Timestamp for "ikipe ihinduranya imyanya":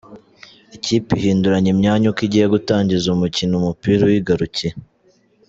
0.75-2.05